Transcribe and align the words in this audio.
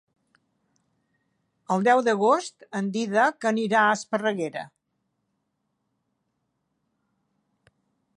El 1.75 1.83
deu 1.87 2.01
d'agost 2.07 2.65
en 2.79 2.87
Dídac 2.95 3.45
anirà 3.51 3.83
a 3.83 3.91
Esparreguera. 3.99 4.65